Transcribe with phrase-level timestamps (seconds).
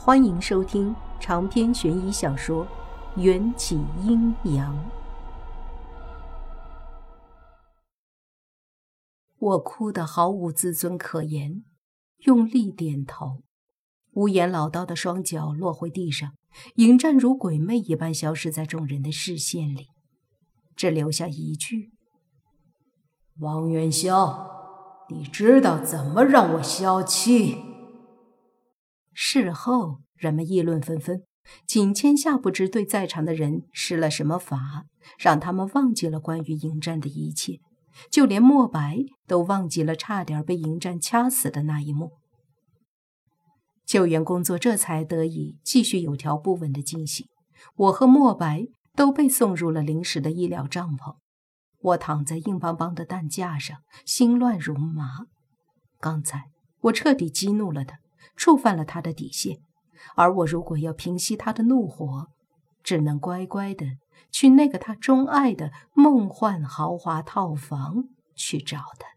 [0.00, 2.64] 欢迎收听长篇悬疑小说
[3.20, 4.72] 《缘起阴阳》。
[9.40, 11.64] 我哭得毫无自尊可言，
[12.18, 13.42] 用力点头。
[14.12, 16.32] 无言老道的双脚落回地上，
[16.76, 19.88] 迎战如鬼魅一般消失在众人的视线里，
[20.76, 21.90] 只留下一句
[23.40, 24.48] ：“王元宵，
[25.10, 27.64] 你知道怎么让我消气？”
[29.20, 31.24] 事后，人们议论纷纷。
[31.66, 34.84] 景千夏不知对在场的人施了什么法，
[35.18, 37.58] 让他们忘记了关于迎战的一切，
[38.12, 42.12] 就连莫白都忘记了差点被迎战掐死的那一幕。
[43.84, 47.26] 救援工作这才得以继续有条不紊的进行。
[47.74, 51.16] 我和莫白都被送入了临时的医疗帐篷。
[51.80, 55.26] 我躺在硬邦邦的担架上，心乱如麻。
[55.98, 56.44] 刚才
[56.82, 57.98] 我彻底激怒了他。
[58.36, 59.58] 触犯了他的底线，
[60.14, 62.28] 而我如果要平息他的怒火，
[62.82, 63.86] 只能乖乖的
[64.30, 69.08] 去那个他钟爱的梦幻豪华套房去找他。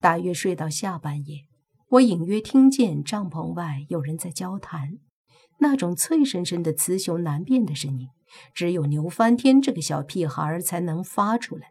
[0.00, 1.46] 大约睡到下半夜，
[1.88, 4.98] 我隐约听见帐篷外有人在交谈，
[5.58, 8.08] 那种脆生生的、雌雄难辨的声音，
[8.52, 11.68] 只有牛翻天这个小屁孩才能发出来。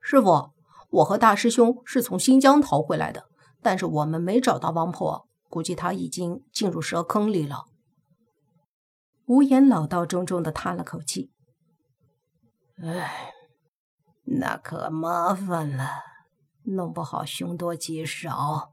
[0.00, 0.52] 师傅，
[0.90, 3.24] 我和大师兄是从新疆逃回来的。
[3.62, 7.64] 但是我们没找到王婆，估计她已经进入蛇坑里了。
[9.26, 11.30] 无言老道重重的叹了口气
[12.82, 13.32] ：“唉，
[14.24, 15.88] 那可麻烦了，
[16.62, 18.72] 弄不好凶多吉少。”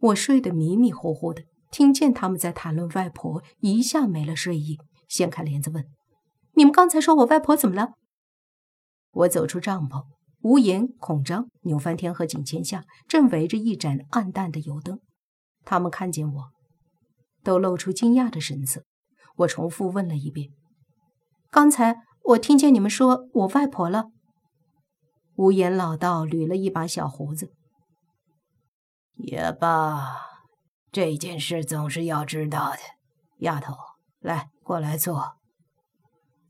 [0.00, 5.86] 我睡得迷迷糊糊的，听见他们在谈论外婆，一下没了睡意，掀开帘子问
[6.54, 7.94] ：“你们刚才说我外婆怎么了？”
[9.10, 10.04] 我走出帐篷。
[10.42, 15.00] 无言、孔章、牛翻天和景千夏正围着一盏暗淡的油灯，
[15.64, 16.44] 他们看见我，
[17.42, 18.84] 都露出惊讶的神色。
[19.38, 20.50] 我重复问了一遍
[21.50, 24.06] ：“刚才我听见你们说我外婆了。”
[25.34, 27.52] 无言老道捋了一把小胡子
[29.18, 30.20] ：“也罢，
[30.92, 32.78] 这件事总是要知道的。
[33.38, 33.74] 丫头，
[34.20, 35.36] 来，过来坐。”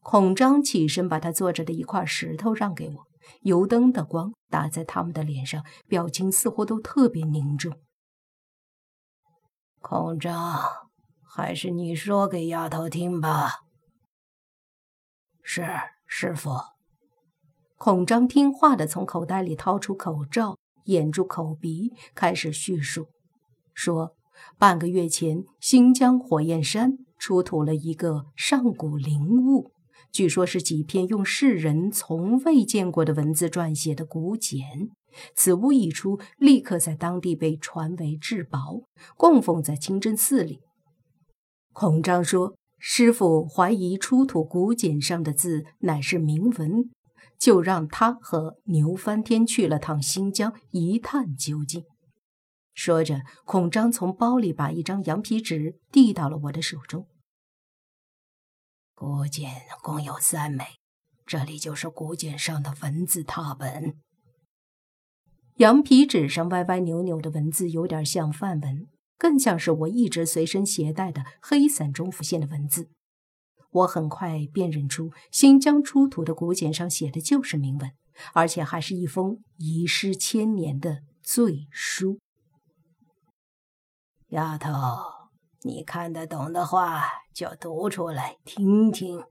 [0.00, 3.07] 孔章起身，把他坐着的一块石头让给我。
[3.42, 7.78] 油灯的光打在他们的脸上，表情似乎都特别凝重。
[9.80, 10.60] 孔章，
[11.22, 13.60] 还是你说给丫头听吧。
[15.42, 15.66] 是
[16.06, 16.50] 师傅。
[17.76, 23.06] 孔章听话的从口袋里掏出口罩，掩住口鼻，开始叙述，
[23.72, 24.16] 说：
[24.58, 29.70] 半个月前，新疆火焰山出土了一个上古灵物。
[30.10, 34.91] 据说是几篇用世人从未见过的文字撰写的古简，
[35.34, 38.80] 此物一出，立刻在当地被传为至宝，
[39.16, 40.60] 供奉在清真寺里。
[41.72, 46.91] 孔章说：“师傅怀疑出土古简上的字乃是铭文，
[47.38, 51.84] 就让他和牛翻天去了趟新疆，一探究竟。”
[52.74, 57.06] 说着，孔章从包里把一张羊皮纸递到了我的手中。
[59.00, 60.64] 古简共有三枚，
[61.25, 63.97] 这里就是古简上的文字拓本。
[65.59, 72.91] 羊皮纸上歪歪扭扭的文字，有点像梵文，更像是我一直随身携带的黑伞中浮现的文字。
[73.70, 77.92] 我很快辨认出，新疆出土的古简上写的就是铭文，
[78.32, 82.19] 而且还是一封遗失千年的罪书。
[84.30, 84.72] 丫头，
[85.62, 87.04] 你看得懂的话。
[87.38, 89.22] 就读出来听听。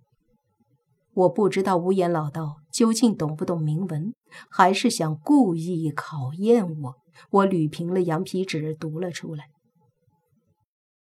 [1.13, 4.13] 我不知道无言老道究竟懂不懂铭文，
[4.49, 6.95] 还是想故意考验我。
[7.31, 9.49] 我捋平了羊皮纸，读了出来。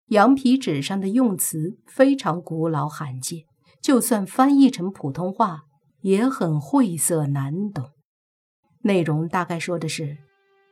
[0.08, 3.46] 羊皮纸上的用词非常古老罕见，
[3.82, 5.62] 就算翻译成普通话
[6.02, 7.92] 也很晦涩难懂。
[8.82, 10.18] 内容大概说的是，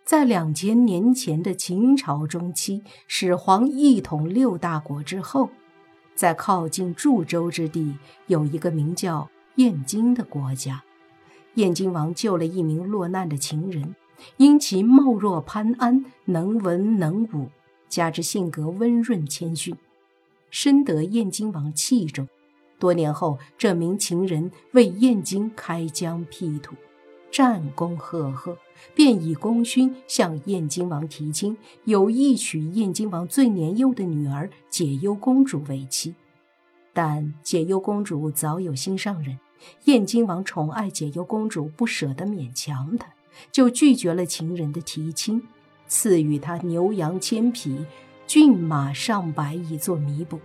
[0.08, 5.50] 在两千年前的秦朝中期，始皇一统六大国之后。
[6.16, 7.94] 在靠近祝州之地，
[8.28, 10.82] 有一个名叫燕京的国家。
[11.56, 13.96] 燕京王救了一名落难的情人，
[14.38, 17.50] 因其貌若潘安，能文能武，
[17.90, 19.76] 加之性格温润谦逊，
[20.50, 22.30] 深得燕京王器重。
[22.80, 26.78] 多年后，这名情人为燕京开疆辟土，
[27.32, 28.58] 战功赫赫，
[28.96, 36.16] 便以功勋向燕京王提亲，有意娶燕京王最年幼的女儿解忧公主为妻。
[36.94, 39.38] 但解忧公主早有心上人，
[39.84, 43.08] 燕京王宠爱解忧公主，不舍得勉强她，
[43.52, 45.44] 就拒绝了情人的提亲。
[45.90, 47.86] 赐予他牛羊千匹、
[48.26, 50.38] 骏马上百以作弥补。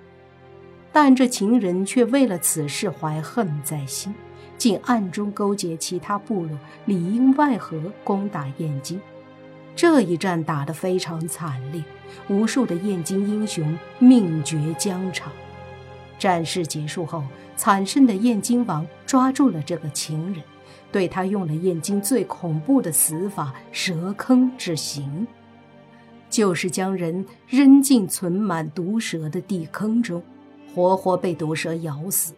[0.92, 4.14] 但这情人却为了此事怀恨在心，
[4.62, 9.00] 竟暗中勾结其他部落，里应外合攻打燕京。
[9.74, 11.82] 这一战打得非常惨烈，
[12.28, 15.32] 无数的燕京英雄命绝疆场。
[16.16, 17.24] 战事结束后，
[17.56, 20.40] 惨胜的燕京王抓住了这个情人，
[20.92, 25.26] 对他用了燕京最恐怖的死法——蛇坑之刑，
[26.30, 30.22] 就是将人扔进存满毒蛇的地坑中。
[30.72, 32.32] 活活被毒蛇咬死。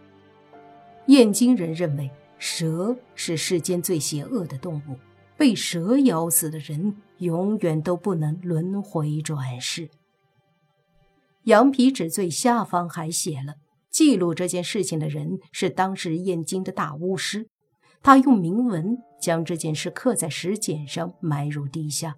[1.06, 4.96] 燕京人认为蛇是世间最邪恶的动物，
[5.36, 9.90] 被蛇咬死的人永远都不能轮回转世。
[11.44, 13.56] 羊皮纸最下方还写了，
[13.90, 17.48] 记录这件事情的人是当时燕京的大巫师，
[18.02, 22.16] 他用铭文将这件事刻在石简上，埋入地下。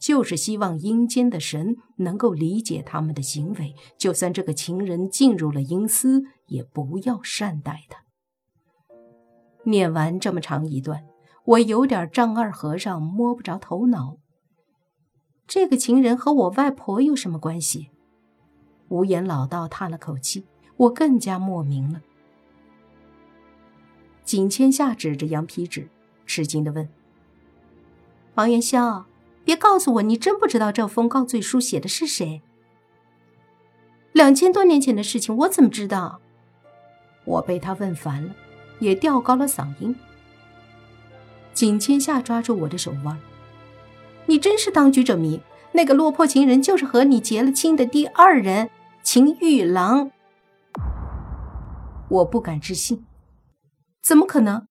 [0.00, 8.04] 就是希望阴间的神能够理解他们的行为，就算这个情人进入了阴司，也不要善待他。
[9.68, 11.04] 念完这么长一段，
[11.44, 14.16] 我有点丈二和尚摸不着头脑。
[15.46, 17.90] 这个情人和我外婆有什么关系？
[18.88, 22.00] 无言老道叹了口气，我更加莫名了。
[24.24, 25.88] 景千夏指着羊皮纸，
[26.26, 26.88] 吃惊地问
[28.36, 29.06] ：“王元宵。”
[29.44, 32.42] 别告诉我，你真不知道这封告罪书写的是谁？
[34.12, 36.20] 两千多年前的事情，我怎么知道？
[37.24, 38.36] 我被他问烦了，
[38.80, 39.94] 也调高了嗓音。
[41.54, 43.18] 景千夏抓住我的手腕
[44.26, 45.40] ：“你真是当局者迷！
[45.72, 48.70] 那个落魄情人就是和你结了亲的第二人
[49.02, 50.10] 秦玉郎。”
[52.08, 53.04] 我不敢置信，
[54.02, 54.66] 怎么可能？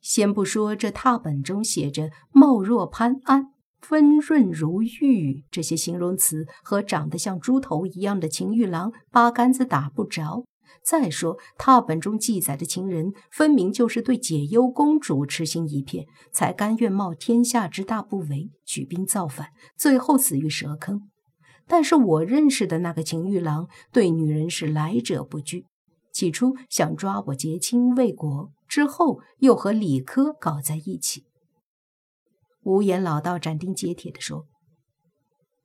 [0.00, 3.52] 先不说这拓本中写着“貌若潘安，
[3.90, 10.44] 温润如玉”这些形容词和长得像猪头一样的秦玉郎八竿子打不着，
[10.82, 21.10] 再说拓本中记载的情人分明就是对解忧公主痴心一片，才甘愿冒天下之大不韪，举兵造反，最后死于蛇坑。
[21.66, 25.66] 但是我认识的那个秦玉郎对女人是来者不拒，
[26.12, 28.50] 起初想抓我结亲未果。
[28.66, 31.24] 之后又和李科搞在一起。
[32.62, 34.46] 无言老道斩钉截铁地说：“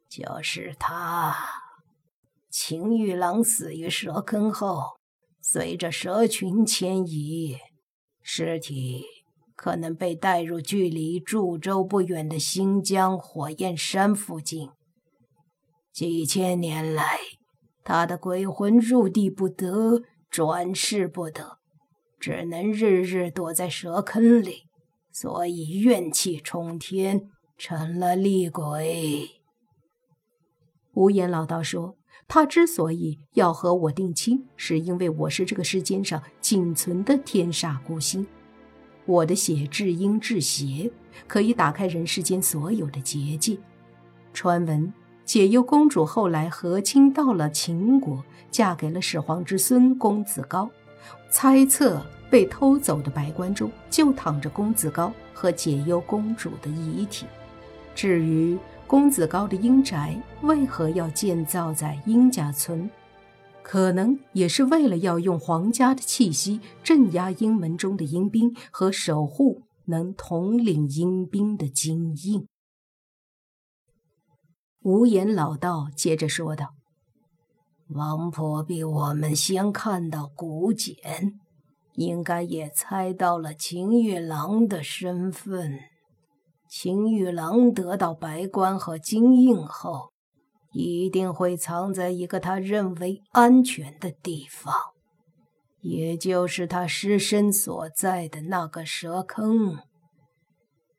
[0.07, 1.35] 就是他，
[2.51, 4.98] 秦玉郎死于蛇坑后，
[5.41, 7.57] 随着蛇群迁移，
[8.21, 9.03] 尸体
[9.55, 14.69] 可能被带入距离驻州不远的新疆火焰山附近。
[15.91, 17.19] 几千年来，
[17.83, 21.57] 他的鬼魂入地不得，转世不得。”
[22.19, 24.63] 只能日日躲在蛇坑里，
[25.09, 29.29] 所以怨气冲天，成了厉鬼。
[30.91, 31.95] 无言老道说
[32.31, 38.25] ：“他之所以要和我定亲，是因为我是这个世间上仅存的天煞孤星，
[39.07, 40.91] 我的血至阴至邪，
[41.27, 43.57] 可以打开人世间所有的结界。
[44.31, 44.93] 传闻
[45.25, 50.69] 解忧公主后来和亲到了秦国，嫁给了始皇之孙公子高。”
[51.31, 51.99] 猜测
[52.29, 57.25] 被偷走的白棺中就躺着公子高和解忧公主的遗体。
[57.95, 58.55] 至于
[58.89, 62.89] 公子高的阴宅为何要建造在殷家村，
[63.61, 72.47] 可能也是为了要用皇家的气息镇压阴门中的阴兵和守护能统领阴兵的精英。
[74.81, 76.69] 无言老道接着说道。
[77.89, 81.39] 王婆比我们先看到古简，
[81.93, 85.79] 应该也猜到了秦玉郎的身份。
[86.69, 90.11] 秦玉郎得到白冠和金印后，
[90.71, 94.73] 一定会藏在一个他认为安全的地方，
[95.81, 99.79] 也就是他尸身所在的那个蛇坑，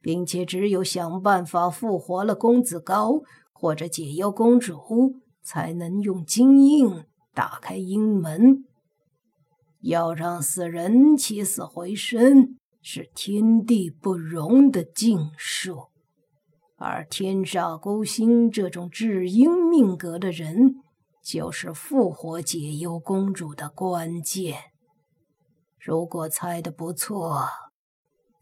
[0.02, 3.22] 并且只有想办法复活了公子高
[3.52, 5.14] 或者解忧公主。
[5.42, 8.66] 才能用金印打开阴门。
[9.80, 15.88] 要让死人起死回生，是天地不容的禁术。
[16.76, 20.76] 而天煞孤星这种至阴命格的人，
[21.22, 24.56] 就是复活解忧公主的关键。
[25.78, 27.46] 如果猜的不错，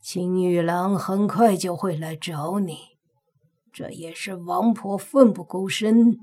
[0.00, 2.78] 青玉郎很快就会来找你。
[3.72, 6.18] 这也是王婆奋不顾身。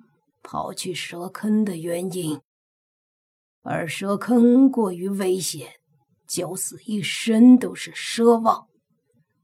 [0.48, 2.39] 跑去蛇坑的原因，
[3.63, 5.79] 而蛇坑过于危险，
[6.27, 8.67] 九死一生都是奢望。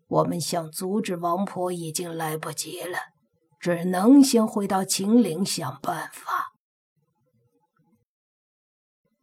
[0.08, 2.98] 我们想阻止王婆已经来不及了，
[3.60, 6.54] 只能先回到秦岭想办法。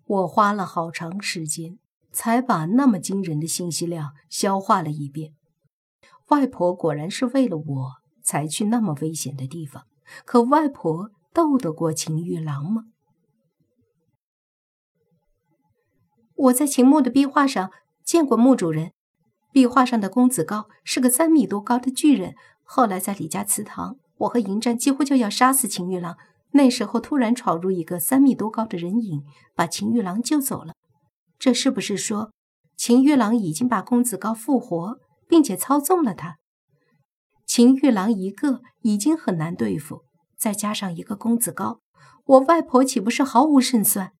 [0.06, 1.78] 我花了好长时间，
[2.12, 5.34] 才把那么惊人的信息量消化了一遍。
[6.28, 9.86] 外婆果然是为了我才去那么危险的地方，
[10.24, 12.84] 可外婆斗得过秦玉郎吗？
[16.38, 17.72] 我在秦墓的壁画上
[18.04, 18.92] 见过墓主人，
[19.50, 22.36] 壁画上的公子高是个三米多高的巨人。
[22.62, 26.16] 后来在李家祠堂，我和迎战几乎就要杀死秦玉郎，
[26.52, 29.24] 那时候突然闯入一个三米多高的人影，
[29.56, 30.74] 把秦玉郎救走了。
[31.40, 32.30] 这是不是说
[32.76, 35.00] 秦玉郎已经把公子高复活？
[35.26, 36.38] 并且操纵了他，
[37.44, 40.04] 秦玉郎一个已经很难对付，
[40.38, 41.80] 再加上一个公子高，
[42.24, 44.12] 我外婆岂不是毫无胜算？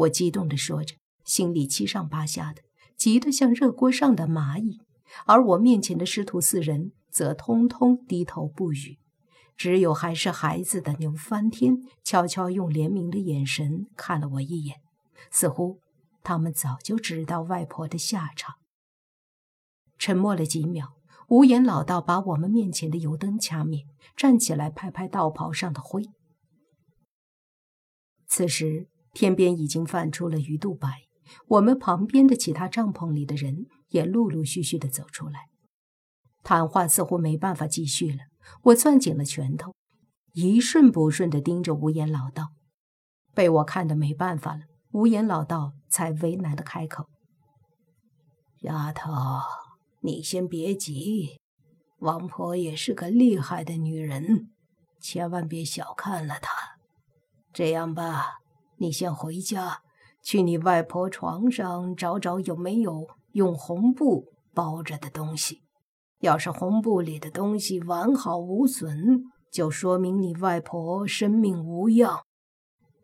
[0.00, 2.62] 我激动地说着，心里七上八下的，
[2.96, 4.80] 急得像热锅上的蚂蚁。
[5.26, 8.98] 而我面前的师徒四人则通通低头不语，
[9.56, 14.80] 只有还是孩子的牛翻天悄悄用怜悯的眼神看了我一眼，
[15.30, 15.80] 似乎
[16.22, 18.54] 他们早就知道外婆的下场。
[19.98, 20.94] 沉默了几秒，
[21.28, 23.84] 无言老道把我们面前的油灯掐灭，
[24.16, 26.04] 站起来拍拍道袍上的灰。
[28.28, 30.88] 此时天边已经泛出了鱼肚白，
[31.48, 35.48] 我们旁边的其他帐篷里的人也陆陆续续的走出来。
[36.42, 38.24] 谈话似乎没办法继续了，
[38.62, 39.74] 我攥紧了拳头，
[40.34, 42.48] 一瞬不瞬的盯着无言老道。
[43.34, 44.62] 被我看的没办法了，
[44.92, 47.06] 无言老道才为难的开口
[48.62, 49.12] ：“丫头。”
[50.02, 51.38] 你先别急，
[51.98, 54.50] 王婆也是个厉害的女人，
[54.98, 56.78] 千万别小看了她。
[57.52, 58.39] 这样吧，
[58.80, 59.82] 你先回家，
[60.22, 65.60] 去你外婆床上找找有没有用红布包着的东西。
[66.20, 72.22] 要是红布里的东西完好无损，就说明你外婆生命无恙。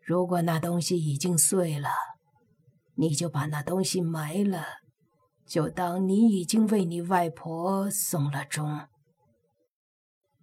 [0.03, 1.89] 如果那东西已经碎了，
[2.95, 4.63] 你就把那东西埋了。
[5.45, 8.87] 就当你已经为你外婆送了终。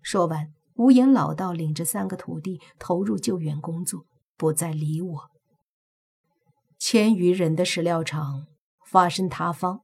[0.01, 5.31] 说完，无言老道领着三个徒弟投入救援工作，不再理我。
[6.79, 8.47] 千余人的石料厂
[8.87, 9.81] 发生塌方，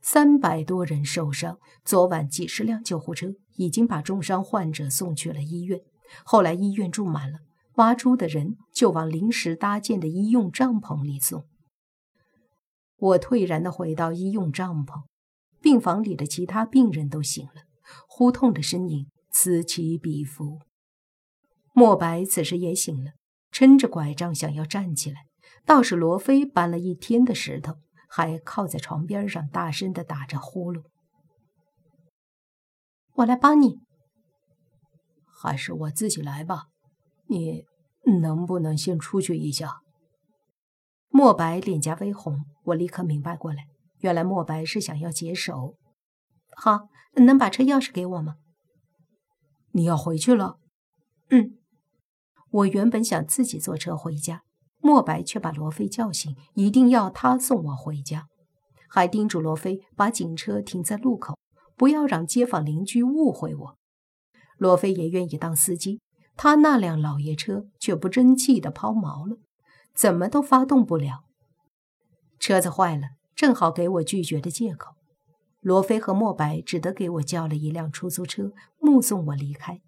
[0.00, 1.58] 三百多人受伤。
[1.84, 5.80] 昨晚几十辆救护车已经把重伤患者送去了医院。
[6.24, 7.40] 后来医院住满了，
[7.74, 11.44] 挖出的人就往临时搭建的医用帐篷里送。
[12.96, 15.02] 我退然地回到医用帐篷，
[15.60, 17.62] 病房里的其他病人都醒了，
[18.08, 20.60] 呼痛的身影此起彼伏。
[21.72, 23.12] 莫白此时也醒了，
[23.54, 25.26] 撑着拐杖想要站起来。
[25.64, 27.76] 倒是罗非搬了一天的石头，
[28.08, 30.82] 还靠在床边上，大声的打着呼噜。
[33.14, 33.78] 我来帮你，
[35.32, 36.64] 还是我自己来吧？
[37.28, 37.62] 你
[38.20, 39.80] 能不能先出去一下？
[41.08, 43.68] 莫白脸颊微红，我立刻明白过来，
[44.00, 45.76] 原来莫白是想要解手。
[46.56, 48.34] 好，能把车钥匙给我吗？
[49.70, 50.58] 你要回去了？
[51.30, 51.56] 嗯，
[52.54, 54.44] 我原本想自己坐车回家，
[54.80, 58.28] 莫白却把罗非叫醒，一定要他送我回家，
[58.88, 61.36] 还叮嘱罗非把警车停在路口，
[61.76, 63.76] 不要让街坊邻居误会我。
[64.56, 66.00] 罗非也愿意当司机，
[66.36, 69.36] 他那辆老爷车却不争气的抛锚了。
[69.92, 71.24] 怎么都发动不了，
[72.38, 74.92] 车子坏了，正好给我拒绝的借口。
[75.60, 79.80] 罗非和莫白只得给我叫了一辆出租车，目送我离开。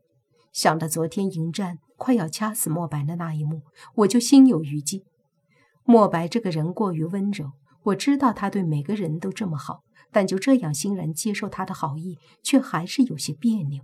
[0.52, 3.62] 想到昨天迎战快要掐死莫白的那一幕，
[3.97, 5.05] 我就心有余悸。
[5.85, 7.53] 莫白这个人过于温柔，
[7.85, 9.81] 我知道他对每个人都这么好，
[10.12, 13.83] 但就这样欣然接受他的好意，却还是有些别扭。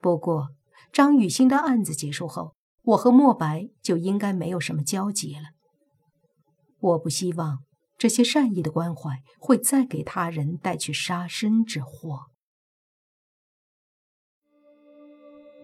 [0.00, 0.48] 不过
[0.92, 2.54] 张雨欣的案子结束后。
[2.88, 5.52] 我和莫白就应该没有什么交集了。
[6.80, 7.60] 我不希望
[7.96, 12.26] 这些善意的关怀会再给他人带去杀身之祸。